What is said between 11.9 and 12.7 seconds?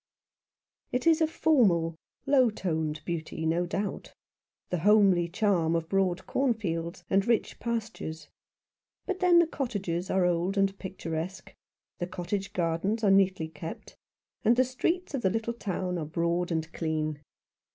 the cottage